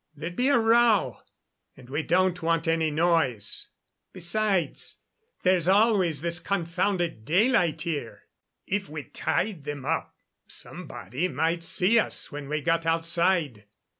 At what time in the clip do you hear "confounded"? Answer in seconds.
6.39-7.23